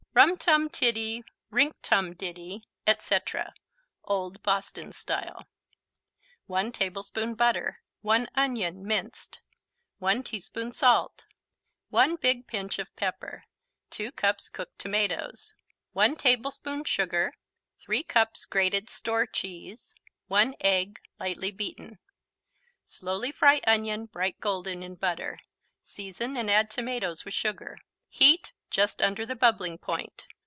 [0.13, 3.53] Rum Tum Tiddy, Rink Tum Ditty, etc.
[4.03, 5.47] (OLD BOSTON STYLE)
[6.47, 9.39] 1 tablespoon butter 1 onion, minced
[9.99, 11.27] 1 teaspoon salt
[11.91, 13.45] 1 big pinch of pepper
[13.91, 15.55] 2 cups cooked tomatoes
[15.93, 17.31] 1 tablespoon sugar
[17.79, 19.95] 3 cups grated store cheese
[20.27, 21.99] 1 egg, lightly beaten
[22.83, 25.39] Slowly fry onion bright golden in butter,
[25.83, 27.79] season and add tomatoes with sugar.
[28.09, 30.25] Heat just under the bubbling point.